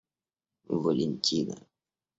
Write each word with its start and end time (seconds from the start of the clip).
Валентина 0.83 1.61